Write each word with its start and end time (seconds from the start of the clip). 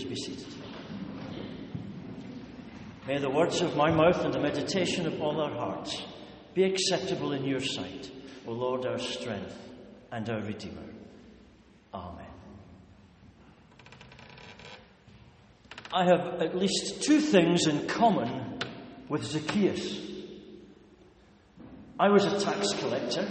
Please 0.00 0.08
be 0.08 0.34
seated. 0.34 0.54
May 3.06 3.18
the 3.18 3.28
words 3.28 3.60
of 3.60 3.76
my 3.76 3.90
mouth 3.90 4.24
and 4.24 4.32
the 4.32 4.40
meditation 4.40 5.06
of 5.06 5.20
all 5.20 5.38
our 5.42 5.52
hearts 5.52 6.02
be 6.54 6.64
acceptable 6.64 7.32
in 7.32 7.44
your 7.44 7.60
sight, 7.60 8.10
O 8.46 8.52
Lord, 8.52 8.86
our 8.86 8.98
strength 8.98 9.54
and 10.10 10.30
our 10.30 10.40
Redeemer. 10.40 10.86
Amen. 11.92 12.26
I 15.92 16.04
have 16.04 16.40
at 16.40 16.56
least 16.56 17.02
two 17.02 17.20
things 17.20 17.66
in 17.66 17.86
common 17.86 18.58
with 19.10 19.22
Zacchaeus. 19.24 20.00
I 21.98 22.08
was 22.08 22.24
a 22.24 22.40
tax 22.40 22.72
collector, 22.78 23.28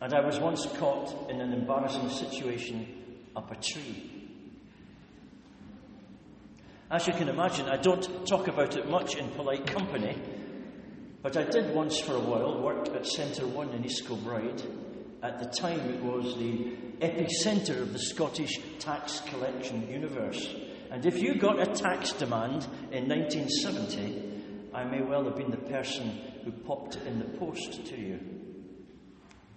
and 0.00 0.14
I 0.14 0.24
was 0.24 0.38
once 0.40 0.64
caught 0.78 1.30
in 1.30 1.42
an 1.42 1.52
embarrassing 1.52 2.08
situation 2.08 3.28
up 3.36 3.50
a 3.50 3.56
tree. 3.56 4.15
As 6.88 7.04
you 7.08 7.12
can 7.14 7.28
imagine, 7.28 7.68
I 7.68 7.78
don't 7.78 8.24
talk 8.28 8.46
about 8.46 8.76
it 8.76 8.88
much 8.88 9.16
in 9.16 9.28
polite 9.30 9.66
company, 9.66 10.16
but 11.20 11.36
I 11.36 11.42
did 11.42 11.74
once 11.74 11.98
for 11.98 12.14
a 12.14 12.20
while 12.20 12.62
work 12.62 12.86
at 12.94 13.04
Centre 13.04 13.44
One 13.44 13.70
in 13.70 13.84
East 13.84 14.06
Kilbride. 14.06 14.62
At 15.20 15.40
the 15.40 15.46
time, 15.46 15.80
it 15.80 16.00
was 16.00 16.36
the 16.36 16.76
epicentre 17.00 17.82
of 17.82 17.92
the 17.92 17.98
Scottish 17.98 18.60
tax 18.78 19.18
collection 19.26 19.90
universe. 19.90 20.54
And 20.92 21.04
if 21.04 21.20
you 21.20 21.34
got 21.34 21.58
a 21.58 21.66
tax 21.74 22.12
demand 22.12 22.68
in 22.92 23.08
1970, 23.08 24.70
I 24.72 24.84
may 24.84 25.02
well 25.02 25.24
have 25.24 25.34
been 25.34 25.50
the 25.50 25.56
person 25.56 26.20
who 26.44 26.52
popped 26.52 26.94
in 27.04 27.18
the 27.18 27.36
post 27.36 27.84
to 27.86 27.96
you. 28.00 28.20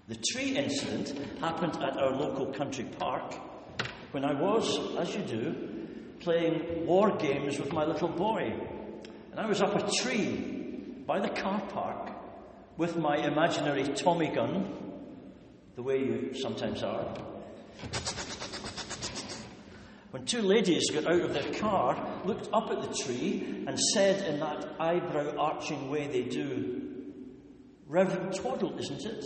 The 0.07 0.17
tree 0.31 0.57
incident 0.57 1.13
happened 1.39 1.75
at 1.75 1.95
our 1.95 2.09
local 2.09 2.47
country 2.47 2.85
park 2.97 3.35
when 4.13 4.25
I 4.25 4.33
was, 4.33 4.97
as 4.97 5.15
you 5.15 5.21
do, 5.21 5.68
playing 6.19 6.85
war 6.85 7.15
games 7.17 7.59
with 7.59 7.71
my 7.71 7.85
little 7.85 8.07
boy. 8.07 8.53
And 9.31 9.39
I 9.39 9.45
was 9.45 9.61
up 9.61 9.75
a 9.75 9.91
tree 10.01 10.35
by 11.05 11.19
the 11.19 11.29
car 11.29 11.61
park 11.69 12.11
with 12.77 12.97
my 12.97 13.17
imaginary 13.17 13.83
Tommy 13.83 14.29
gun, 14.33 14.71
the 15.75 15.83
way 15.83 15.99
you 15.99 16.33
sometimes 16.33 16.83
are. 16.83 17.05
When 20.11 20.25
two 20.25 20.41
ladies 20.41 20.89
got 20.89 21.05
out 21.05 21.21
of 21.21 21.33
their 21.33 21.53
car, 21.53 22.21
looked 22.25 22.49
up 22.51 22.71
at 22.71 22.81
the 22.81 23.03
tree, 23.03 23.63
and 23.67 23.79
said 23.93 24.27
in 24.27 24.39
that 24.39 24.75
eyebrow 24.79 25.35
arching 25.37 25.91
way 25.91 26.07
they 26.07 26.23
do, 26.23 26.81
Reverend 27.87 28.33
Twaddle, 28.35 28.77
isn't 28.79 29.05
it? 29.05 29.25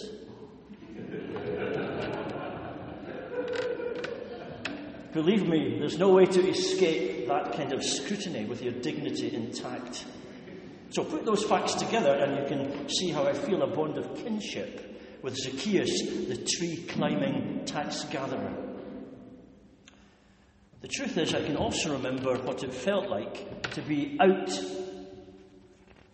Believe 5.14 5.48
me, 5.48 5.78
there's 5.78 6.00
no 6.00 6.12
way 6.12 6.26
to 6.26 6.50
escape 6.50 7.28
that 7.28 7.54
kind 7.54 7.72
of 7.72 7.84
scrutiny 7.84 8.46
with 8.46 8.64
your 8.64 8.74
dignity 8.74 9.32
intact. 9.36 10.06
So 10.90 11.04
put 11.04 11.24
those 11.24 11.44
facts 11.44 11.76
together, 11.76 12.16
and 12.16 12.38
you 12.38 12.48
can 12.48 12.90
see 12.90 13.12
how 13.12 13.24
I 13.28 13.34
feel 13.34 13.62
a 13.62 13.68
bond 13.68 14.00
of 14.00 14.16
kinship 14.16 15.22
with 15.22 15.36
Zacchaeus, 15.36 16.02
the 16.28 16.44
tree 16.58 16.84
climbing 16.90 17.64
tax 17.66 18.06
gatherer. 18.06 18.56
The 20.82 20.88
truth 20.88 21.16
is, 21.20 21.36
I 21.36 21.46
can 21.46 21.58
also 21.58 21.94
remember 21.94 22.36
what 22.40 22.64
it 22.64 22.74
felt 22.74 23.08
like 23.08 23.72
to 23.74 23.84
be 23.84 24.18
out, 24.20 24.50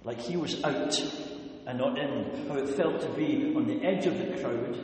like 0.03 0.19
he 0.19 0.35
was 0.35 0.61
out 0.61 0.99
and 1.65 1.79
not 1.79 1.97
in, 1.97 2.47
how 2.49 2.55
it 2.55 2.67
felt 2.67 2.99
to 3.01 3.09
be 3.09 3.53
on 3.55 3.65
the 3.65 3.81
edge 3.81 4.05
of 4.05 4.17
the 4.17 4.41
crowd, 4.41 4.77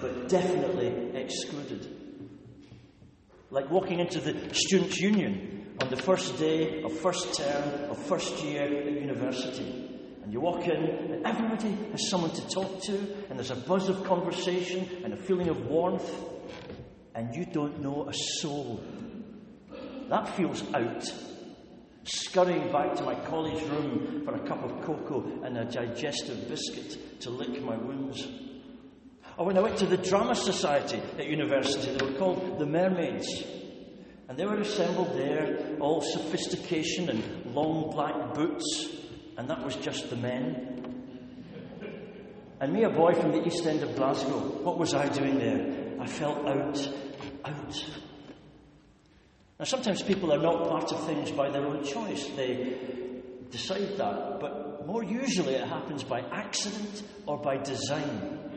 but 0.00 0.28
definitely 0.28 0.88
excluded 1.14 1.99
like 3.50 3.70
walking 3.70 3.98
into 3.98 4.20
the 4.20 4.54
Students' 4.54 4.98
Union 5.00 5.74
on 5.80 5.88
the 5.88 5.96
first 5.96 6.38
day 6.38 6.82
of 6.82 6.92
first 6.98 7.34
term 7.34 7.90
of 7.90 7.98
first 8.06 8.42
year 8.44 8.62
at 8.62 8.92
university. 8.92 9.86
And 10.22 10.32
you 10.32 10.40
walk 10.40 10.66
in, 10.66 10.84
and 10.84 11.26
everybody 11.26 11.70
has 11.90 12.08
someone 12.08 12.30
to 12.30 12.48
talk 12.48 12.82
to, 12.82 12.94
and 13.28 13.38
there's 13.38 13.50
a 13.50 13.56
buzz 13.56 13.88
of 13.88 14.04
conversation 14.04 14.88
and 15.02 15.12
a 15.12 15.16
feeling 15.16 15.48
of 15.48 15.66
warmth, 15.66 16.08
and 17.14 17.34
you 17.34 17.44
don't 17.46 17.80
know 17.80 18.08
a 18.08 18.12
soul. 18.14 18.84
That 20.08 20.36
feels 20.36 20.62
out. 20.74 21.04
Scurrying 22.04 22.70
back 22.72 22.96
to 22.96 23.02
my 23.02 23.14
college 23.26 23.62
room 23.64 24.22
for 24.24 24.34
a 24.34 24.46
cup 24.46 24.62
of 24.62 24.82
cocoa 24.82 25.42
and 25.44 25.56
a 25.56 25.64
digestive 25.64 26.48
biscuit 26.48 27.20
to 27.20 27.30
lick 27.30 27.62
my 27.62 27.76
wounds. 27.76 28.26
Or 29.36 29.46
when 29.46 29.56
I 29.56 29.60
went 29.60 29.78
to 29.78 29.86
the 29.86 29.96
Drama 29.96 30.34
Society 30.34 31.00
at 31.18 31.26
university, 31.26 31.96
they 31.96 32.04
were 32.04 32.18
called 32.18 32.58
the 32.58 32.66
Mermaids. 32.66 33.26
And 34.28 34.38
they 34.38 34.44
were 34.44 34.58
assembled 34.58 35.14
there, 35.14 35.76
all 35.80 36.00
sophistication 36.00 37.08
and 37.08 37.54
long 37.54 37.90
black 37.90 38.34
boots, 38.34 38.88
and 39.36 39.48
that 39.50 39.64
was 39.64 39.76
just 39.76 40.10
the 40.10 40.16
men. 40.16 40.76
And 42.60 42.72
me, 42.72 42.84
a 42.84 42.90
boy 42.90 43.14
from 43.14 43.32
the 43.32 43.46
east 43.46 43.66
end 43.66 43.82
of 43.82 43.96
Glasgow, 43.96 44.38
what 44.62 44.78
was 44.78 44.92
I 44.92 45.08
doing 45.08 45.38
there? 45.38 45.96
I 45.98 46.06
felt 46.06 46.46
out, 46.46 46.88
out. 47.44 47.84
Now, 49.58 49.64
sometimes 49.64 50.02
people 50.02 50.32
are 50.32 50.38
not 50.38 50.68
part 50.68 50.92
of 50.92 51.06
things 51.06 51.30
by 51.30 51.50
their 51.50 51.66
own 51.66 51.84
choice. 51.84 52.26
They 52.36 52.78
decide 53.50 53.96
that. 53.96 54.40
But 54.40 54.86
more 54.86 55.02
usually 55.02 55.54
it 55.54 55.66
happens 55.66 56.04
by 56.04 56.20
accident 56.20 57.02
or 57.26 57.38
by 57.38 57.56
design. 57.58 58.49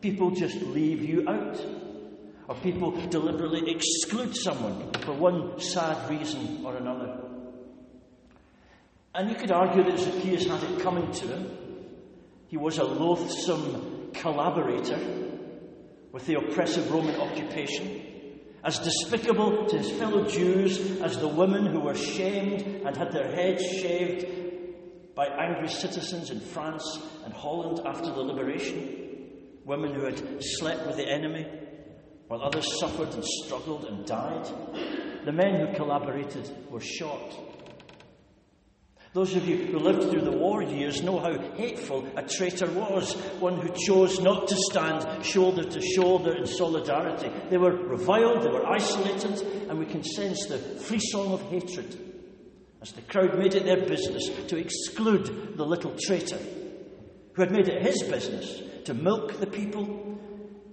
People 0.00 0.30
just 0.30 0.60
leave 0.62 1.02
you 1.02 1.28
out. 1.28 1.60
Or 2.48 2.54
people 2.56 2.92
deliberately 3.08 3.70
exclude 3.70 4.36
someone 4.36 4.92
for 5.00 5.12
one 5.12 5.60
sad 5.60 6.08
reason 6.08 6.64
or 6.64 6.76
another. 6.76 7.18
And 9.14 9.30
you 9.30 9.34
could 9.34 9.50
argue 9.50 9.82
that 9.82 9.98
Zacchaeus 9.98 10.46
had 10.46 10.62
it 10.62 10.80
coming 10.80 11.10
to 11.10 11.26
him. 11.26 11.50
He 12.48 12.56
was 12.56 12.78
a 12.78 12.84
loathsome 12.84 14.10
collaborator 14.12 14.98
with 16.12 16.26
the 16.26 16.34
oppressive 16.34 16.90
Roman 16.90 17.18
occupation, 17.20 18.02
as 18.62 18.78
despicable 18.78 19.66
to 19.66 19.78
his 19.78 19.90
fellow 19.92 20.28
Jews 20.28 21.00
as 21.00 21.18
the 21.18 21.28
women 21.28 21.66
who 21.66 21.80
were 21.80 21.96
shamed 21.96 22.62
and 22.86 22.96
had 22.96 23.10
their 23.10 23.34
heads 23.34 23.64
shaved 23.64 24.26
by 25.14 25.26
angry 25.26 25.68
citizens 25.68 26.30
in 26.30 26.40
France 26.40 27.00
and 27.24 27.32
Holland 27.32 27.80
after 27.84 28.12
the 28.12 28.20
liberation 28.20 29.05
women 29.66 29.92
who 29.92 30.04
had 30.04 30.22
slept 30.40 30.86
with 30.86 30.96
the 30.96 31.08
enemy, 31.08 31.44
while 32.28 32.40
others 32.40 32.78
suffered 32.78 33.12
and 33.12 33.24
struggled 33.24 33.84
and 33.84 34.06
died. 34.06 34.46
The 35.24 35.32
men 35.32 35.60
who 35.60 35.74
collaborated 35.74 36.48
were 36.70 36.80
shot. 36.80 37.36
Those 39.12 39.34
of 39.34 39.48
you 39.48 39.56
who 39.56 39.78
lived 39.78 40.10
through 40.10 40.20
the 40.20 40.36
war 40.36 40.62
years 40.62 41.02
know 41.02 41.18
how 41.18 41.36
hateful 41.54 42.06
a 42.16 42.22
traitor 42.22 42.70
was, 42.70 43.14
one 43.40 43.58
who 43.58 43.74
chose 43.86 44.20
not 44.20 44.46
to 44.48 44.56
stand 44.70 45.24
shoulder 45.24 45.64
to 45.64 45.80
shoulder 45.80 46.36
in 46.36 46.46
solidarity. 46.46 47.30
They 47.50 47.58
were 47.58 47.72
reviled, 47.72 48.42
they 48.44 48.50
were 48.50 48.66
isolated, 48.66 49.40
and 49.68 49.78
we 49.78 49.86
can 49.86 50.04
sense 50.04 50.46
the 50.46 50.58
free 50.58 51.00
song 51.00 51.32
of 51.32 51.42
hatred 51.50 51.98
as 52.82 52.92
the 52.92 53.02
crowd 53.02 53.36
made 53.36 53.54
it 53.54 53.64
their 53.64 53.84
business 53.84 54.28
to 54.48 54.58
exclude 54.58 55.56
the 55.56 55.64
little 55.64 55.96
traitor 55.98 56.38
who 57.36 57.42
had 57.42 57.52
made 57.52 57.68
it 57.68 57.82
his 57.82 58.02
business 58.02 58.62
to 58.86 58.94
milk 58.94 59.38
the 59.38 59.46
people 59.46 60.18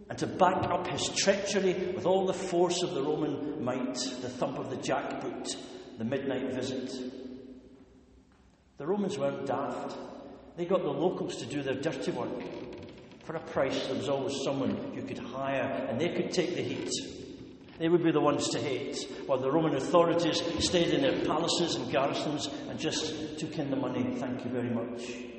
and 0.09 0.17
to 0.17 0.25
back 0.25 0.63
up 0.69 0.87
his 0.87 1.09
treachery 1.09 1.73
with 1.93 2.05
all 2.05 2.25
the 2.25 2.33
force 2.33 2.81
of 2.83 2.93
the 2.93 3.01
Roman 3.01 3.61
might, 3.63 3.95
the 4.21 4.29
thump 4.29 4.57
of 4.57 4.69
the 4.69 4.77
jackboot, 4.77 5.57
the 5.97 6.05
midnight 6.05 6.53
visit. 6.53 6.89
The 8.77 8.87
Romans 8.87 9.17
weren't 9.17 9.45
daft. 9.45 9.97
They 10.55 10.65
got 10.65 10.83
the 10.83 10.89
locals 10.89 11.35
to 11.37 11.45
do 11.45 11.61
their 11.63 11.75
dirty 11.75 12.11
work. 12.11 12.41
For 13.25 13.35
a 13.35 13.41
price, 13.41 13.87
there 13.87 13.95
was 13.95 14.07
always 14.07 14.41
someone 14.43 14.93
you 14.95 15.01
could 15.01 15.19
hire, 15.19 15.87
and 15.89 15.99
they 15.99 16.09
could 16.09 16.31
take 16.31 16.55
the 16.55 16.61
heat. 16.61 16.91
They 17.77 17.89
would 17.89 18.03
be 18.03 18.11
the 18.11 18.21
ones 18.21 18.47
to 18.49 18.59
hate, 18.59 18.97
while 19.25 19.39
the 19.39 19.51
Roman 19.51 19.75
authorities 19.75 20.41
stayed 20.59 20.93
in 20.93 21.01
their 21.01 21.25
palaces 21.25 21.75
and 21.75 21.91
garrisons 21.91 22.47
and 22.69 22.79
just 22.79 23.37
took 23.39 23.57
in 23.57 23.69
the 23.69 23.75
money. 23.75 24.15
Thank 24.17 24.45
you 24.45 24.51
very 24.51 24.69
much. 24.69 25.32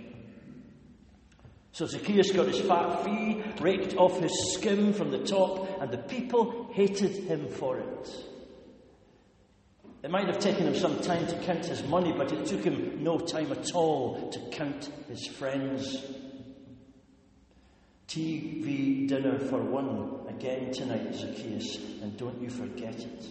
So 1.75 1.87
Zacchaeus 1.87 2.31
got 2.31 2.47
his 2.47 2.61
fat 2.61 3.05
fee 3.05 3.43
raked 3.61 3.97
off 3.97 4.21
his 4.21 4.55
skim 4.55 4.93
from 4.93 5.11
the 5.11 5.19
top, 5.19 5.83
and 5.83 5.91
the 5.91 5.99
people 5.99 6.71
hated 6.73 7.11
him 7.11 7.49
for 7.49 7.81
it. 7.81 8.11
It 10.05 10.11
might 10.11 10.29
have 10.29 10.39
taken 10.39 10.69
him 10.69 10.77
some 10.77 11.01
time 11.01 11.27
to 11.27 11.37
count 11.41 11.67
his 11.67 11.83
money, 11.83 12.13
but 12.17 12.31
it 12.31 12.47
took 12.47 12.63
him 12.63 13.03
no 13.03 13.19
time 13.19 13.51
at 13.51 13.73
all 13.75 14.31
to 14.31 14.39
count 14.53 14.89
his 15.09 15.27
friends. 15.27 16.01
TV 18.07 19.09
dinner 19.09 19.41
for 19.41 19.61
one 19.61 20.29
again 20.29 20.71
tonight, 20.73 21.13
Zacchaeus, 21.13 21.77
and 22.03 22.17
don't 22.17 22.41
you 22.41 22.51
forget 22.51 23.01
it. 23.01 23.27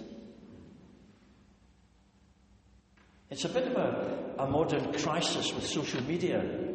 It's 3.30 3.45
a 3.45 3.50
bit 3.50 3.68
of 3.68 3.78
a, 3.78 4.34
a 4.40 4.50
modern 4.50 4.92
crisis 4.92 5.54
with 5.54 5.66
social 5.66 6.04
media 6.04 6.74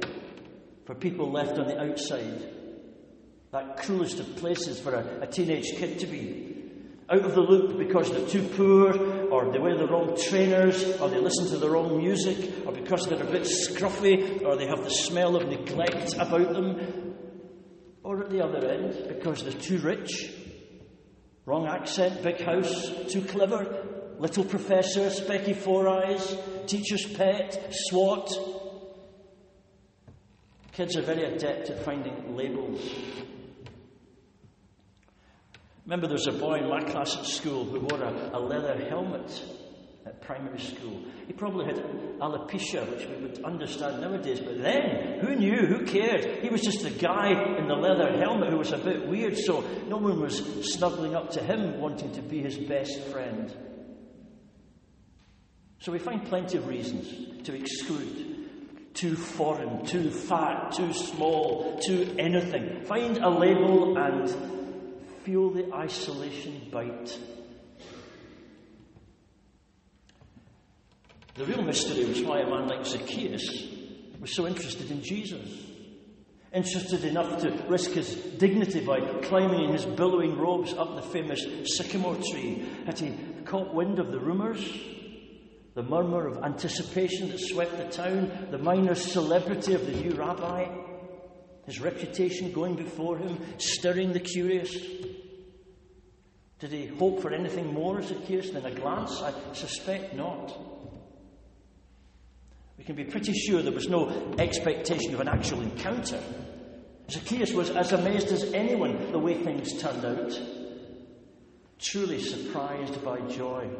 for 0.88 0.94
people 0.94 1.30
left 1.30 1.58
on 1.58 1.66
the 1.66 1.78
outside. 1.78 2.48
That 3.52 3.76
cruelest 3.76 4.20
of 4.20 4.36
places 4.36 4.80
for 4.80 4.94
a, 4.94 5.20
a 5.20 5.26
teenage 5.26 5.66
kid 5.76 5.98
to 5.98 6.06
be. 6.06 6.64
out 7.10 7.26
of 7.26 7.34
the 7.34 7.42
loop 7.42 7.76
because 7.76 8.10
they're 8.10 8.26
too 8.26 8.48
poor, 8.56 8.96
or 9.30 9.52
they 9.52 9.58
wear 9.58 9.76
the 9.76 9.86
wrong 9.86 10.16
trainers, 10.18 10.82
or 10.98 11.10
they 11.10 11.18
listen 11.18 11.46
to 11.50 11.58
the 11.58 11.68
wrong 11.68 11.98
music, 11.98 12.66
or 12.66 12.72
because 12.72 13.06
they're 13.06 13.22
a 13.22 13.30
bit 13.30 13.42
scruffy, 13.42 14.42
or 14.42 14.56
they 14.56 14.66
have 14.66 14.82
the 14.82 14.90
smell 14.90 15.36
of 15.36 15.46
neglect 15.46 16.14
about 16.14 16.54
them, 16.54 17.14
or 18.02 18.24
at 18.24 18.30
the 18.30 18.42
other 18.42 18.66
end, 18.66 19.08
because 19.08 19.44
they're 19.44 19.52
too 19.52 19.80
rich, 19.80 20.32
wrong 21.44 21.66
accent, 21.66 22.22
big 22.22 22.40
house, 22.40 22.90
too 23.10 23.20
clever, 23.20 23.84
little 24.18 24.44
professor, 24.44 25.10
specky 25.10 25.54
four 25.54 25.86
eyes, 25.86 26.34
teacher's 26.66 27.04
pet, 27.12 27.74
SWAT. 27.90 28.57
Kids 30.78 30.96
are 30.96 31.02
very 31.02 31.24
adept 31.24 31.70
at 31.70 31.84
finding 31.84 32.36
labels. 32.36 32.80
Remember, 35.84 36.06
there 36.06 36.14
was 36.14 36.28
a 36.28 36.38
boy 36.38 36.58
in 36.58 36.68
my 36.68 36.84
class 36.84 37.16
at 37.16 37.24
school 37.24 37.64
who 37.64 37.80
wore 37.80 38.00
a, 38.00 38.30
a 38.34 38.38
leather 38.38 38.88
helmet 38.88 39.42
at 40.06 40.20
primary 40.20 40.60
school. 40.60 41.02
He 41.26 41.32
probably 41.32 41.64
had 41.64 41.82
alopecia, 42.20 42.88
which 42.88 43.08
we 43.08 43.16
would 43.16 43.42
understand 43.42 44.00
nowadays, 44.02 44.38
but 44.38 44.62
then, 44.62 45.18
who 45.18 45.34
knew? 45.34 45.66
Who 45.66 45.84
cared? 45.84 46.44
He 46.44 46.48
was 46.48 46.60
just 46.60 46.84
a 46.84 46.90
guy 46.90 47.56
in 47.58 47.66
the 47.66 47.74
leather 47.74 48.16
helmet 48.16 48.50
who 48.50 48.58
was 48.58 48.70
a 48.70 48.78
bit 48.78 49.08
weird, 49.08 49.36
so 49.36 49.62
no 49.88 49.96
one 49.96 50.20
was 50.20 50.44
snuggling 50.74 51.16
up 51.16 51.30
to 51.30 51.42
him 51.42 51.80
wanting 51.80 52.12
to 52.12 52.22
be 52.22 52.40
his 52.40 52.56
best 52.56 53.00
friend. 53.06 53.52
So 55.80 55.90
we 55.90 55.98
find 55.98 56.24
plenty 56.24 56.56
of 56.56 56.68
reasons 56.68 57.42
to 57.48 57.52
exclude. 57.52 58.27
Too 58.94 59.14
foreign, 59.14 59.84
too 59.86 60.10
fat, 60.10 60.72
too 60.72 60.92
small, 60.92 61.78
too 61.78 62.14
anything. 62.18 62.84
Find 62.84 63.18
a 63.18 63.28
label 63.28 63.96
and 63.96 64.28
feel 65.24 65.50
the 65.50 65.72
isolation 65.72 66.68
bite. 66.72 67.16
The 71.34 71.44
real 71.44 71.62
mystery 71.62 72.04
was 72.04 72.20
why 72.22 72.40
a 72.40 72.50
man 72.50 72.66
like 72.66 72.84
Zacchaeus 72.84 73.68
was 74.20 74.34
so 74.34 74.46
interested 74.48 74.90
in 74.90 75.02
Jesus. 75.02 75.66
Interested 76.52 77.04
enough 77.04 77.42
to 77.42 77.50
risk 77.68 77.90
his 77.90 78.14
dignity 78.38 78.80
by 78.80 79.00
climbing 79.22 79.64
in 79.64 79.72
his 79.72 79.84
billowing 79.84 80.36
robes 80.36 80.72
up 80.72 80.96
the 80.96 81.02
famous 81.02 81.44
sycamore 81.76 82.16
tree. 82.16 82.66
Had 82.86 82.98
he 82.98 83.14
caught 83.44 83.72
wind 83.72 83.98
of 83.98 84.10
the 84.10 84.18
rumours? 84.18 84.66
The 85.78 85.84
murmur 85.84 86.26
of 86.26 86.42
anticipation 86.42 87.28
that 87.28 87.38
swept 87.38 87.76
the 87.76 87.84
town? 87.84 88.48
The 88.50 88.58
minor 88.58 88.96
celebrity 88.96 89.74
of 89.74 89.86
the 89.86 89.92
new 89.92 90.10
rabbi? 90.10 90.66
His 91.66 91.78
reputation 91.80 92.50
going 92.50 92.74
before 92.74 93.16
him, 93.16 93.38
stirring 93.58 94.12
the 94.12 94.18
curious? 94.18 94.76
Did 96.58 96.72
he 96.72 96.86
hope 96.86 97.22
for 97.22 97.32
anything 97.32 97.72
more, 97.72 98.02
Zacchaeus, 98.02 98.50
than 98.50 98.66
a 98.66 98.74
glance? 98.74 99.22
I 99.22 99.32
suspect 99.52 100.16
not. 100.16 100.52
We 102.76 102.82
can 102.82 102.96
be 102.96 103.04
pretty 103.04 103.32
sure 103.32 103.62
there 103.62 103.70
was 103.70 103.88
no 103.88 104.34
expectation 104.36 105.14
of 105.14 105.20
an 105.20 105.28
actual 105.28 105.60
encounter. 105.60 106.20
Zacchaeus 107.08 107.52
was 107.52 107.70
as 107.70 107.92
amazed 107.92 108.32
as 108.32 108.52
anyone 108.52 109.12
the 109.12 109.18
way 109.20 109.34
things 109.34 109.80
turned 109.80 110.04
out, 110.04 110.42
truly 111.78 112.20
surprised 112.20 113.04
by 113.04 113.20
joy. 113.28 113.70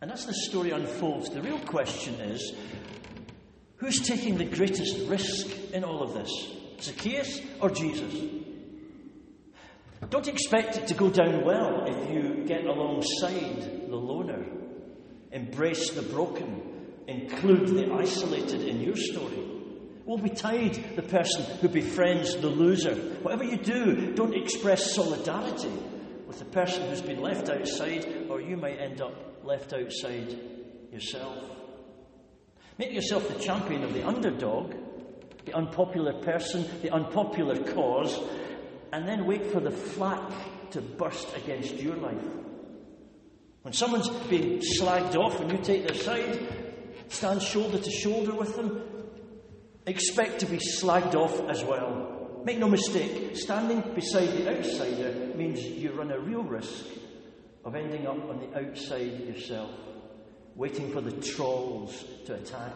And 0.00 0.12
as 0.12 0.26
the 0.26 0.34
story 0.34 0.70
unfolds, 0.72 1.30
the 1.30 1.40
real 1.40 1.58
question 1.60 2.14
is 2.14 2.54
who's 3.76 4.00
taking 4.00 4.36
the 4.36 4.44
greatest 4.44 5.08
risk 5.08 5.46
in 5.72 5.84
all 5.84 6.02
of 6.02 6.12
this? 6.14 6.30
Zacchaeus 6.80 7.40
or 7.60 7.70
Jesus? 7.70 8.14
Don't 10.10 10.28
expect 10.28 10.76
it 10.76 10.86
to 10.88 10.94
go 10.94 11.08
down 11.08 11.44
well 11.44 11.84
if 11.86 12.10
you 12.10 12.44
get 12.46 12.66
alongside 12.66 13.88
the 13.88 13.96
loner, 13.96 14.44
embrace 15.32 15.90
the 15.90 16.02
broken, 16.02 17.00
include 17.08 17.68
the 17.68 17.92
isolated 17.92 18.62
in 18.62 18.82
your 18.82 18.96
story. 18.96 19.42
Won't 20.04 20.22
betide 20.22 20.94
the 20.94 21.02
person 21.02 21.42
who 21.60 21.68
befriends 21.68 22.36
the 22.36 22.48
loser. 22.48 22.94
Whatever 23.22 23.44
you 23.44 23.56
do, 23.56 24.14
don't 24.14 24.34
express 24.34 24.94
solidarity 24.94 25.72
with 26.26 26.38
the 26.38 26.44
person 26.44 26.88
who's 26.88 27.02
been 27.02 27.20
left 27.20 27.48
outside, 27.48 28.26
or 28.28 28.40
you 28.40 28.56
might 28.56 28.78
end 28.78 29.00
up 29.00 29.35
left 29.46 29.72
outside 29.72 30.36
yourself. 30.92 31.38
Make 32.78 32.92
yourself 32.92 33.28
the 33.28 33.42
champion 33.42 33.84
of 33.84 33.94
the 33.94 34.04
underdog, 34.04 34.74
the 35.44 35.54
unpopular 35.54 36.14
person, 36.14 36.66
the 36.82 36.90
unpopular 36.90 37.56
cause, 37.72 38.18
and 38.92 39.06
then 39.06 39.24
wait 39.24 39.46
for 39.46 39.60
the 39.60 39.70
flak 39.70 40.32
to 40.72 40.80
burst 40.80 41.28
against 41.36 41.74
your 41.76 41.94
life. 41.96 42.24
When 43.62 43.72
someone's 43.72 44.08
being 44.28 44.60
slagged 44.60 45.14
off 45.14 45.40
and 45.40 45.52
you 45.52 45.58
take 45.58 45.86
their 45.86 45.96
side, 45.96 46.38
stand 47.08 47.40
shoulder 47.40 47.78
to 47.78 47.90
shoulder 47.90 48.34
with 48.34 48.56
them, 48.56 48.82
expect 49.86 50.40
to 50.40 50.46
be 50.46 50.58
slagged 50.58 51.14
off 51.14 51.48
as 51.48 51.62
well. 51.62 52.42
Make 52.44 52.58
no 52.58 52.68
mistake, 52.68 53.36
standing 53.36 53.94
beside 53.94 54.28
the 54.28 54.58
outsider 54.58 55.36
means 55.36 55.60
you 55.62 55.92
run 55.92 56.10
a 56.10 56.18
real 56.18 56.42
risk 56.42 56.84
of 57.66 57.74
ending 57.74 58.06
up 58.06 58.30
on 58.30 58.38
the 58.38 58.58
outside 58.58 59.18
yourself, 59.18 59.72
waiting 60.54 60.92
for 60.92 61.00
the 61.00 61.10
trolls 61.20 62.04
to 62.24 62.34
attack. 62.34 62.72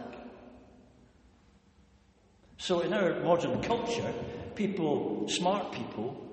So, 2.59 2.81
in 2.81 2.93
our 2.93 3.21
modern 3.23 3.63
culture, 3.63 4.13
people, 4.57 5.29
smart 5.29 5.73
people, 5.73 6.27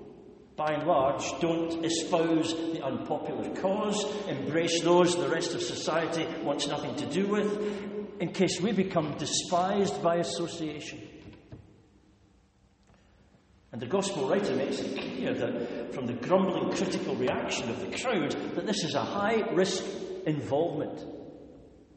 by 0.56 0.72
and 0.72 0.88
large, 0.88 1.22
don't 1.40 1.84
espouse 1.84 2.52
the 2.52 2.84
unpopular 2.84 3.48
cause, 3.54 4.04
embrace 4.26 4.82
those 4.82 5.14
the 5.16 5.28
rest 5.28 5.54
of 5.54 5.62
society 5.62 6.26
wants 6.42 6.66
nothing 6.66 6.96
to 6.96 7.06
do 7.06 7.28
with, 7.28 8.20
in 8.20 8.32
case 8.32 8.60
we 8.60 8.72
become 8.72 9.16
despised 9.18 10.02
by 10.02 10.16
association. 10.16 10.98
And 13.70 13.82
the 13.82 13.86
Gospel 13.86 14.28
writer 14.28 14.54
makes 14.54 14.80
it 14.80 14.96
clear 14.96 15.34
that 15.34 15.94
from 15.94 16.06
the 16.06 16.14
grumbling 16.14 16.74
critical 16.74 17.14
reaction 17.16 17.68
of 17.68 17.80
the 17.80 17.98
crowd, 17.98 18.32
that 18.54 18.66
this 18.66 18.82
is 18.82 18.94
a 18.94 19.02
high 19.02 19.42
risk 19.52 19.84
involvement 20.24 21.04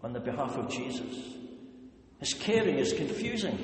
on 0.03 0.11
the 0.13 0.19
behalf 0.19 0.57
of 0.57 0.69
Jesus. 0.69 1.37
His 2.19 2.33
caring 2.33 2.77
is 2.77 2.93
confusing, 2.93 3.57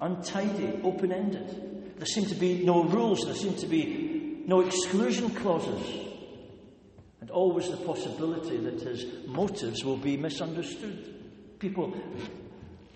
untidy, 0.00 0.80
open 0.82 1.12
ended. 1.12 1.96
There 1.96 2.06
seem 2.06 2.26
to 2.26 2.34
be 2.34 2.64
no 2.64 2.84
rules, 2.84 3.24
there 3.24 3.34
seem 3.34 3.54
to 3.56 3.66
be 3.66 4.42
no 4.46 4.60
exclusion 4.60 5.30
clauses, 5.30 6.06
and 7.20 7.30
always 7.30 7.70
the 7.70 7.78
possibility 7.78 8.58
that 8.58 8.80
his 8.80 9.06
motives 9.26 9.82
will 9.82 9.96
be 9.96 10.18
misunderstood. 10.18 11.58
People 11.58 11.96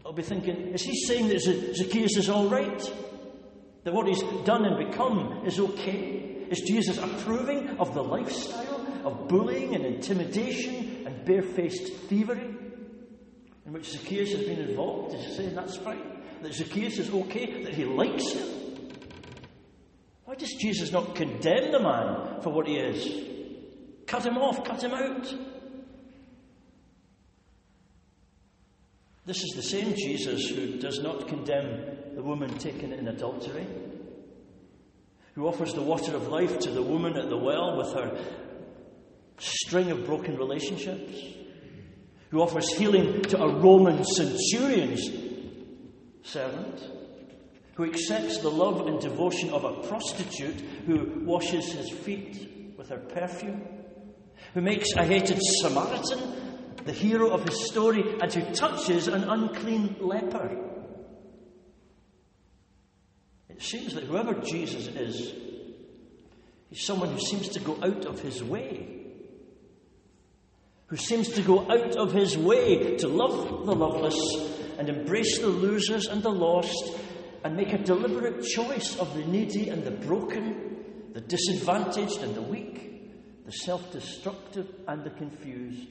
will 0.05 0.13
be 0.13 0.23
thinking, 0.23 0.75
is 0.75 0.83
he 0.83 0.95
saying 1.07 1.29
that 1.29 1.41
Zacchaeus 1.41 2.19
is 2.19 2.29
all 2.29 2.49
right? 2.49 2.93
That 3.89 3.95
what 3.95 4.07
he's 4.07 4.23
done 4.45 4.67
and 4.67 4.77
become 4.77 5.47
is 5.47 5.59
okay? 5.59 6.45
Is 6.51 6.61
Jesus 6.61 6.99
approving 6.99 7.79
of 7.79 7.95
the 7.95 8.05
lifestyle 8.05 8.87
of 9.03 9.29
bullying 9.29 9.75
and 9.75 9.87
intimidation 9.87 11.05
and 11.07 11.25
barefaced 11.25 11.95
thievery 12.07 12.55
in 13.65 13.73
which 13.73 13.91
Zacchaeus 13.91 14.33
has 14.33 14.43
been 14.43 14.59
involved? 14.59 15.15
Is 15.15 15.25
he 15.25 15.37
saying 15.37 15.55
that's 15.55 15.79
fine? 15.79 16.03
That 16.43 16.53
Zacchaeus 16.53 16.99
is 16.99 17.09
okay? 17.09 17.63
That 17.63 17.73
he 17.73 17.87
likes 17.87 18.31
him? 18.31 18.47
Why 20.27 20.35
does 20.35 20.53
Jesus 20.61 20.93
not 20.93 21.15
condemn 21.15 21.73
the 21.73 21.81
man 21.81 22.43
for 22.43 22.51
what 22.51 22.67
he 22.67 22.77
is? 22.77 23.25
Cut 24.07 24.27
him 24.27 24.37
off, 24.37 24.65
cut 24.65 24.85
him 24.85 24.93
out. 24.93 25.35
This 29.25 29.39
is 29.39 29.57
the 29.57 29.63
same 29.63 29.95
Jesus 29.95 30.51
who 30.51 30.79
does 30.79 31.01
not 31.01 31.27
condemn 31.27 31.98
the 32.19 32.25
woman 32.25 32.59
taken 32.59 32.93
in 32.93 33.07
adultery, 33.07 33.65
who 35.37 35.47
offers 35.47 35.73
the 35.73 35.81
water 35.81 36.17
of 36.17 36.27
life 36.27 36.59
to 36.59 36.69
the 36.69 36.83
woman 36.83 37.17
at 37.17 37.31
the 37.31 37.37
well 37.37 37.77
with 37.77 37.95
her 37.95 38.21
string 39.39 39.93
of 39.93 40.05
broken 40.05 40.37
relationships, 40.37 41.17
who 42.31 42.41
offers 42.41 42.69
healing 42.73 43.23
to 43.23 43.41
a 43.41 43.61
Roman 43.61 44.03
centurion's 44.03 45.09
servant, 46.25 46.91
who 47.75 47.85
accepts 47.85 48.39
the 48.39 48.51
love 48.51 48.89
and 48.89 48.99
devotion 48.99 49.51
of 49.51 49.63
a 49.63 49.87
prostitute 49.87 50.61
who 50.87 51.23
washes 51.25 51.71
his 51.71 51.89
feet 51.89 52.75
with 52.77 52.89
her 52.89 52.99
perfume, 52.99 53.63
who 54.55 54.61
makes 54.61 54.89
a 54.97 55.05
hated 55.05 55.39
Samaritan 55.63 56.19
the 56.85 56.93
hero 56.93 57.31
of 57.31 57.45
his 57.45 57.69
story, 57.71 58.03
and 58.21 58.33
who 58.33 58.55
touches 58.55 59.07
an 59.07 59.23
unclean 59.23 59.95
leper. 60.01 60.78
It 63.59 63.63
seems 63.63 63.95
that 63.95 64.05
whoever 64.05 64.35
Jesus 64.35 64.87
is, 64.87 65.35
he's 66.71 66.85
someone 66.87 67.11
who 67.11 67.21
seems 67.21 67.49
to 67.51 67.61
go 67.61 67.77
out 67.83 68.07
of 68.07 68.21
his 68.21 68.43
way. 68.43 68.89
Who 70.87 70.97
seems 70.97 71.29
to 71.31 71.43
go 71.43 71.71
out 71.71 71.97
of 71.97 72.13
his 72.13 72.39
way 72.39 72.97
to 72.97 73.09
love 73.09 73.67
the 73.67 73.75
loveless 73.75 74.17
and 74.79 74.89
embrace 74.89 75.39
the 75.39 75.49
losers 75.49 76.07
and 76.07 76.23
the 76.23 76.31
lost 76.31 76.95
and 77.45 77.57
make 77.57 77.73
a 77.73 77.79
deliberate 77.79 78.45
choice 78.45 78.97
of 78.97 79.13
the 79.15 79.25
needy 79.25 79.69
and 79.69 79.85
the 79.85 79.91
broken 79.91 80.69
the 81.19 81.21
disadvantaged 81.23 82.23
and 82.23 82.35
the 82.37 82.43
weak, 82.43 83.45
the 83.45 83.51
self 83.51 83.91
destructive 83.91 84.73
and 84.87 85.03
the 85.03 85.11
confused. 85.11 85.89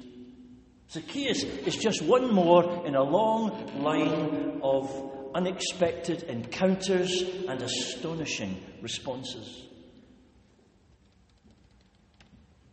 Zacchaeus 0.89 1.43
is 1.43 1.75
just 1.75 2.01
one 2.01 2.33
more 2.33 2.85
in 2.87 2.95
a 2.95 3.03
long 3.03 3.81
line 3.83 4.61
of 4.63 5.16
unexpected 5.37 6.23
encounters 6.23 7.21
and 7.47 7.61
astonishing 7.61 8.59
responses. 8.81 9.67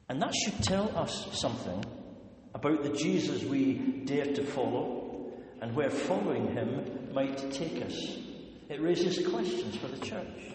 And 0.08 0.22
that 0.22 0.34
should 0.34 0.62
tell 0.62 0.96
us 0.96 1.28
something 1.38 1.84
about 2.54 2.82
the 2.82 2.88
Jesus 2.88 3.42
we 3.44 3.74
dare 4.06 4.32
to 4.32 4.42
follow 4.42 5.30
and 5.60 5.76
where 5.76 5.90
following 5.90 6.54
him 6.54 7.12
might 7.12 7.52
take 7.52 7.84
us. 7.84 8.16
It 8.70 8.80
raises 8.80 9.28
questions 9.28 9.76
for 9.76 9.88
the 9.88 9.98
church. 9.98 10.54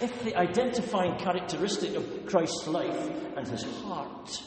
If 0.00 0.24
the 0.24 0.34
identifying 0.36 1.18
characteristic 1.18 1.96
of 1.96 2.24
Christ's 2.24 2.66
life 2.66 3.10
and 3.36 3.46
his 3.46 3.62
heart 3.82 4.42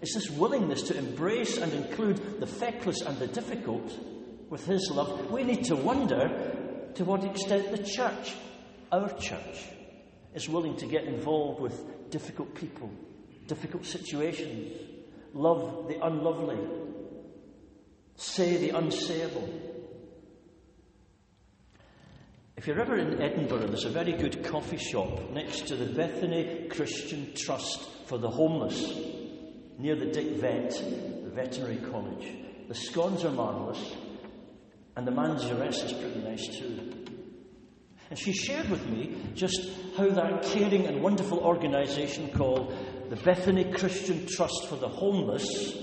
is 0.00 0.14
this 0.14 0.30
willingness 0.30 0.82
to 0.82 0.96
embrace 0.96 1.58
and 1.58 1.72
include 1.72 2.38
the 2.38 2.46
feckless 2.46 3.00
and 3.00 3.18
the 3.18 3.26
difficult 3.26 3.92
with 4.54 4.66
his 4.66 4.88
love, 4.92 5.32
we 5.32 5.42
need 5.42 5.64
to 5.64 5.74
wonder 5.74 6.28
to 6.94 7.04
what 7.04 7.24
extent 7.24 7.72
the 7.72 7.82
church, 7.82 8.36
our 8.92 9.12
church, 9.18 9.64
is 10.32 10.48
willing 10.48 10.76
to 10.76 10.86
get 10.86 11.02
involved 11.02 11.60
with 11.60 12.08
difficult 12.08 12.54
people, 12.54 12.88
difficult 13.48 13.84
situations, 13.84 14.80
love 15.32 15.88
the 15.88 15.98
unlovely, 16.06 16.56
say 18.14 18.56
the 18.58 18.68
unsayable. 18.68 19.60
If 22.56 22.68
you're 22.68 22.80
ever 22.80 22.96
in 22.96 23.20
Edinburgh, 23.20 23.66
there's 23.66 23.86
a 23.86 23.90
very 23.90 24.12
good 24.12 24.44
coffee 24.44 24.78
shop 24.78 25.32
next 25.32 25.66
to 25.66 25.74
the 25.74 25.86
Bethany 25.86 26.68
Christian 26.70 27.32
Trust 27.34 27.88
for 28.06 28.18
the 28.18 28.30
Homeless 28.30 28.80
near 29.80 29.96
the 29.96 30.06
Dick 30.06 30.36
Vet, 30.36 30.70
the 31.24 31.30
veterinary 31.30 31.78
college. 31.90 32.32
The 32.68 32.74
scones 32.76 33.24
are 33.24 33.32
marvellous, 33.32 33.94
and 34.96 35.06
the 35.06 35.12
manjaress 35.12 35.84
is 35.84 35.92
pretty 35.92 36.20
nice 36.20 36.46
too. 36.46 36.94
And 38.10 38.18
she 38.18 38.32
shared 38.32 38.68
with 38.68 38.86
me 38.86 39.16
just 39.34 39.70
how 39.96 40.08
that 40.08 40.42
caring 40.44 40.86
and 40.86 41.02
wonderful 41.02 41.38
organisation 41.38 42.30
called 42.30 42.76
the 43.10 43.16
Bethany 43.16 43.72
Christian 43.72 44.26
Trust 44.26 44.68
for 44.68 44.76
the 44.76 44.88
Homeless 44.88 45.74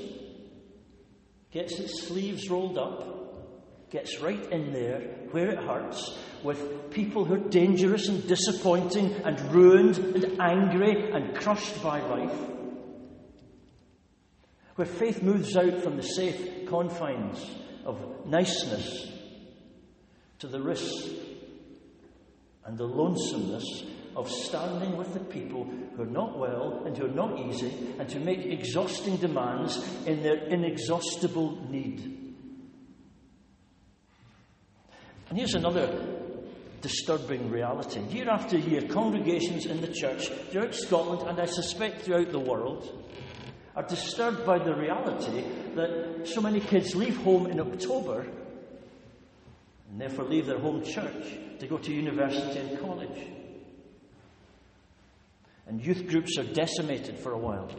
gets 1.52 1.78
its 1.80 2.04
sleeves 2.04 2.50
rolled 2.50 2.78
up, 2.78 3.90
gets 3.90 4.22
right 4.22 4.50
in 4.52 4.72
there 4.72 5.02
where 5.32 5.50
it 5.50 5.60
hurts, 5.60 6.18
with 6.44 6.92
people 6.92 7.26
who 7.26 7.34
are 7.34 7.50
dangerous 7.50 8.08
and 8.08 8.26
disappointing 8.28 9.14
and 9.26 9.40
ruined 9.52 9.98
and 9.98 10.40
angry 10.40 11.12
and 11.12 11.36
crushed 11.36 11.84
by 11.84 12.00
life. 12.02 12.40
Where 14.76 14.88
faith 14.88 15.22
moves 15.22 15.58
out 15.58 15.82
from 15.82 15.98
the 15.98 16.04
safe 16.04 16.68
confines 16.68 17.46
of 17.86 18.26
niceness 18.26 19.08
to 20.40 20.48
the 20.48 20.62
risk 20.62 21.06
and 22.66 22.78
the 22.78 22.86
lonesomeness 22.86 23.84
of 24.16 24.30
standing 24.30 24.98
with 24.98 25.14
the 25.14 25.20
people 25.20 25.64
who 25.96 26.04
are 26.04 26.08
not 26.08 26.38
well 26.38 26.84
and 26.86 26.98
who 26.98 27.06
are 27.06 27.10
not 27.10 27.40
easy 27.40 27.96
and 27.98 28.10
to 28.10 28.20
make 28.20 28.40
exhausting 28.40 29.18
demands 29.18 29.78
in 30.06 30.22
their 30.22 30.36
inexhaustible 30.36 31.70
need. 31.70 32.36
And 35.30 35.38
here's 35.38 35.56
another 35.56 35.88
disturbing 36.82 37.50
reality. 37.50 38.02
Year 38.10 38.30
after 38.30 38.58
year, 38.58 38.82
congregations 38.82 39.66
in 39.66 39.80
the 39.80 39.88
church 39.88 40.28
throughout 40.50 40.76
Scotland 40.76 41.30
and 41.30 41.40
I 41.40 41.46
suspect 41.46 42.02
throughout 42.02 42.32
the 42.32 42.40
world 42.40 43.06
are 43.76 43.84
disturbed 43.84 44.46
by 44.46 44.60
the 44.60 44.74
reality 44.76 45.44
that 45.76 46.28
so 46.28 46.42
many 46.42 46.60
kids 46.60 46.96
leave 46.96 47.18
home 47.18 47.48
in 47.48 47.60
October 47.60 48.26
and 49.90 50.00
therefore 50.00 50.26
leave 50.26 50.46
their 50.46 50.60
home 50.60 50.84
church 50.84 51.38
to 51.60 51.68
go 51.68 51.78
to 51.78 51.94
university 51.94 52.60
and 52.60 52.80
college. 52.80 53.28
And 55.68 55.86
youth 55.86 56.08
groups 56.08 56.38
are 56.38 56.44
decimated 56.44 57.20
for 57.20 57.32
a 57.32 57.38
while. 57.38 57.70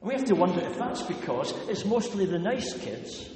We 0.00 0.14
have 0.14 0.24
to 0.24 0.34
wonder 0.34 0.60
if 0.60 0.76
that's 0.76 1.02
because 1.02 1.52
it's 1.68 1.84
mostly 1.84 2.26
the 2.26 2.38
nice 2.38 2.74
kids 2.74 3.28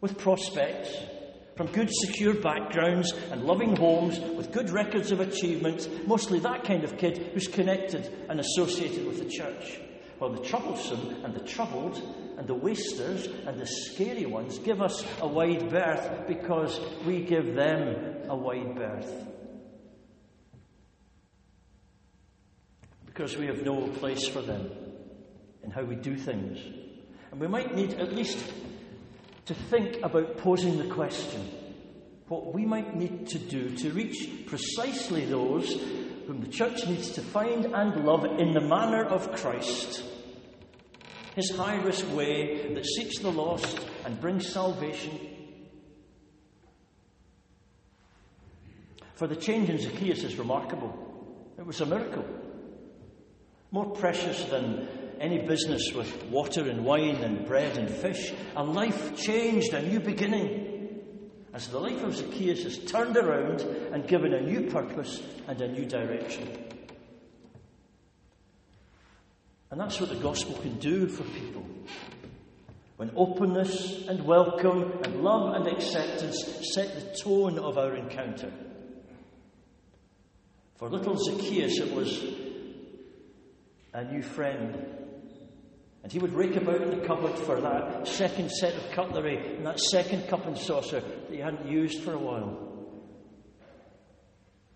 with 0.00 0.18
prospects 0.18 0.94
from 1.56 1.66
good, 1.66 1.90
secure 1.92 2.34
backgrounds 2.34 3.12
and 3.32 3.42
loving 3.42 3.74
homes 3.76 4.18
with 4.20 4.52
good 4.52 4.70
records 4.70 5.10
of 5.10 5.20
achievement, 5.20 5.88
mostly 6.06 6.38
that 6.38 6.64
kind 6.64 6.84
of 6.84 6.96
kid 6.96 7.18
who's 7.34 7.48
connected 7.48 8.08
and 8.28 8.38
associated 8.38 9.06
with 9.06 9.18
the 9.18 9.28
church. 9.28 9.80
While 10.18 10.32
the 10.32 10.42
troublesome 10.42 11.24
and 11.24 11.34
the 11.34 11.40
troubled 11.40 12.02
and 12.36 12.46
the 12.46 12.54
wasters 12.54 13.26
and 13.46 13.58
the 13.58 13.66
scary 13.66 14.26
ones 14.26 14.58
give 14.58 14.82
us 14.82 15.04
a 15.20 15.26
wide 15.26 15.70
berth 15.70 16.26
because 16.26 16.80
we 17.06 17.22
give 17.22 17.54
them 17.54 18.28
a 18.28 18.36
wide 18.36 18.74
berth. 18.74 19.26
Because 23.06 23.36
we 23.36 23.46
have 23.46 23.62
no 23.62 23.88
place 23.88 24.26
for 24.28 24.40
them 24.40 24.70
in 25.62 25.70
how 25.70 25.82
we 25.82 25.96
do 25.96 26.16
things. 26.16 26.58
And 27.30 27.40
we 27.40 27.46
might 27.46 27.74
need 27.74 27.94
at 27.94 28.12
least 28.12 28.38
to 29.46 29.54
think 29.54 30.02
about 30.02 30.38
posing 30.38 30.78
the 30.78 30.92
question 30.94 31.48
what 32.28 32.52
we 32.52 32.66
might 32.66 32.94
need 32.94 33.26
to 33.28 33.38
do 33.38 33.70
to 33.70 33.90
reach 33.90 34.46
precisely 34.46 35.24
those 35.24 35.74
whom 36.28 36.42
the 36.42 36.46
church 36.46 36.86
needs 36.86 37.12
to 37.12 37.22
find 37.22 37.64
and 37.64 38.04
love 38.04 38.22
in 38.38 38.52
the 38.52 38.60
manner 38.60 39.02
of 39.02 39.32
Christ. 39.34 40.04
His 41.34 41.56
high 41.56 41.76
risk 41.76 42.04
way 42.14 42.74
that 42.74 42.84
seeks 42.84 43.20
the 43.20 43.32
lost 43.32 43.80
and 44.04 44.20
brings 44.20 44.46
salvation. 44.46 45.18
For 49.14 49.26
the 49.26 49.36
change 49.36 49.70
in 49.70 49.78
Zacchaeus 49.78 50.22
is 50.22 50.36
remarkable. 50.36 50.92
It 51.58 51.64
was 51.64 51.80
a 51.80 51.86
miracle. 51.86 52.26
More 53.70 53.86
precious 53.92 54.44
than 54.44 54.86
any 55.18 55.46
business 55.46 55.94
with 55.94 56.24
water 56.26 56.68
and 56.68 56.84
wine 56.84 57.24
and 57.24 57.46
bread 57.46 57.78
and 57.78 57.88
fish. 57.88 58.34
A 58.54 58.62
life 58.62 59.16
changed, 59.16 59.72
a 59.72 59.80
new 59.80 59.98
beginning 59.98 60.67
as 61.52 61.68
the 61.68 61.78
life 61.78 62.02
of 62.02 62.14
Zacchaeus 62.14 62.64
is 62.64 62.78
turned 62.78 63.16
around 63.16 63.62
and 63.92 64.06
given 64.06 64.34
a 64.34 64.40
new 64.40 64.70
purpose 64.70 65.22
and 65.46 65.60
a 65.60 65.68
new 65.68 65.86
direction. 65.86 66.46
And 69.70 69.80
that's 69.80 70.00
what 70.00 70.10
the 70.10 70.16
gospel 70.16 70.56
can 70.56 70.78
do 70.78 71.08
for 71.08 71.24
people. 71.24 71.64
When 72.96 73.12
openness 73.16 74.06
and 74.08 74.24
welcome 74.24 75.00
and 75.04 75.22
love 75.22 75.54
and 75.54 75.68
acceptance 75.68 76.42
set 76.74 76.94
the 76.94 77.16
tone 77.22 77.58
of 77.58 77.78
our 77.78 77.94
encounter. 77.94 78.52
For 80.76 80.88
little 80.88 81.16
Zacchaeus, 81.16 81.78
it 81.78 81.94
was 81.94 82.24
a 83.92 84.04
new 84.04 84.22
friend 84.22 85.07
and 86.02 86.12
he 86.12 86.18
would 86.18 86.32
rake 86.32 86.56
about 86.56 86.80
in 86.80 86.90
the 86.90 87.06
cupboard 87.06 87.36
for 87.38 87.60
that 87.60 88.06
second 88.06 88.50
set 88.50 88.74
of 88.74 88.90
cutlery 88.92 89.56
and 89.56 89.66
that 89.66 89.80
second 89.80 90.28
cup 90.28 90.46
and 90.46 90.56
saucer 90.56 91.00
that 91.00 91.30
he 91.30 91.38
hadn't 91.38 91.66
used 91.66 92.02
for 92.02 92.12
a 92.12 92.18
while. 92.18 92.68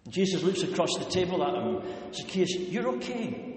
And 0.04 0.12
Jesus 0.12 0.42
looks 0.42 0.62
across 0.62 0.96
the 0.98 1.04
table 1.04 1.44
at 1.44 1.54
him. 1.54 2.12
Zacchaeus, 2.12 2.54
you're 2.56 2.88
okay. 2.96 3.52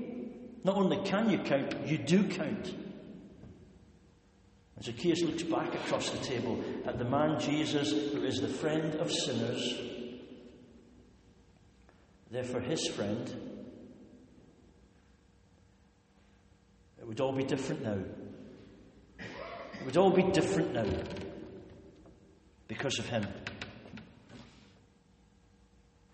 Not 0.63 0.75
only 0.75 0.97
can 1.03 1.29
you 1.29 1.39
count, 1.39 1.87
you 1.87 1.97
do 1.97 2.23
count. 2.27 2.73
And 4.75 4.83
Zacchaeus 4.83 5.21
looks 5.23 5.43
back 5.43 5.73
across 5.73 6.09
the 6.11 6.19
table 6.19 6.63
at 6.85 6.99
the 6.99 7.05
man 7.05 7.39
Jesus 7.39 7.91
who 7.91 8.23
is 8.23 8.41
the 8.41 8.47
friend 8.47 8.95
of 8.95 9.11
sinners. 9.11 9.81
Therefore, 12.29 12.61
his 12.61 12.87
friend 12.89 13.54
It 17.05 17.09
would 17.09 17.21
all 17.21 17.33
be 17.33 17.43
different 17.43 17.83
now. 17.83 17.99
It 19.19 19.85
would 19.85 19.95
all 19.95 20.09
be 20.09 20.23
different 20.23 20.73
now 20.73 20.87
because 22.67 22.97
of 22.97 23.05
him. 23.05 23.27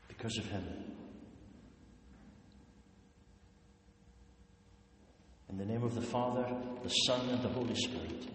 Because 0.09 0.37
of 0.37 0.47
him. 0.47 0.65
In 5.49 5.57
the 5.57 5.63
name 5.63 5.81
of 5.81 5.95
the 5.95 6.01
Father, 6.01 6.45
the 6.83 6.89
Son, 6.89 7.29
and 7.29 7.41
the 7.41 7.47
Holy 7.47 7.75
Spirit. 7.75 8.27